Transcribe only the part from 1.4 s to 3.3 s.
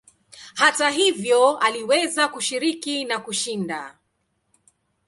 aliweza kushiriki na